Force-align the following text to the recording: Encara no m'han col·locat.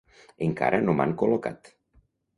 Encara 0.45 0.79
no 0.87 0.97
m'han 1.01 1.13
col·locat. 1.23 1.71